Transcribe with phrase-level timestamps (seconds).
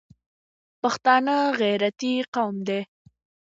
[0.81, 2.79] پښتانه غیرتي قوم دي